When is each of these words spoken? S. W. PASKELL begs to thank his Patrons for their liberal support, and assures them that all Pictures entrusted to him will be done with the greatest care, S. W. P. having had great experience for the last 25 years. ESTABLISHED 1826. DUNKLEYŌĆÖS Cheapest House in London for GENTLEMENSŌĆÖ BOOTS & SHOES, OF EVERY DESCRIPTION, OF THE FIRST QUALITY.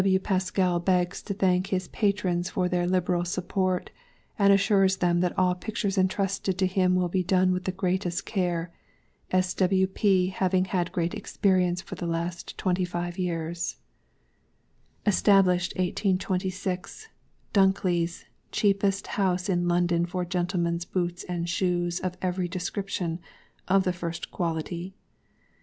S. 0.01 0.05
W. 0.05 0.17
PASKELL 0.19 0.79
begs 0.79 1.21
to 1.21 1.31
thank 1.35 1.67
his 1.67 1.87
Patrons 1.89 2.49
for 2.49 2.67
their 2.67 2.87
liberal 2.87 3.23
support, 3.23 3.91
and 4.39 4.51
assures 4.51 4.97
them 4.97 5.19
that 5.19 5.37
all 5.37 5.53
Pictures 5.53 5.95
entrusted 5.95 6.57
to 6.57 6.65
him 6.65 6.95
will 6.95 7.07
be 7.07 7.21
done 7.21 7.51
with 7.51 7.65
the 7.65 7.71
greatest 7.71 8.25
care, 8.25 8.71
S. 9.29 9.53
W. 9.53 9.85
P. 9.85 10.29
having 10.29 10.65
had 10.65 10.91
great 10.91 11.13
experience 11.13 11.83
for 11.83 11.93
the 11.93 12.07
last 12.07 12.57
25 12.57 13.19
years. 13.19 13.77
ESTABLISHED 15.05 15.73
1826. 15.75 17.07
DUNKLEYŌĆÖS 17.53 18.23
Cheapest 18.51 19.05
House 19.05 19.47
in 19.49 19.67
London 19.67 20.07
for 20.07 20.25
GENTLEMENSŌĆÖ 20.25 20.91
BOOTS 20.91 21.25
& 21.35 21.45
SHOES, 21.45 21.99
OF 21.99 22.17
EVERY 22.23 22.47
DESCRIPTION, 22.47 23.19
OF 23.67 23.83
THE 23.83 23.93
FIRST 23.93 24.31
QUALITY. 24.31 24.95